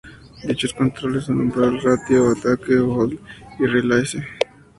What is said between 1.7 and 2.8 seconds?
ratio, ataque,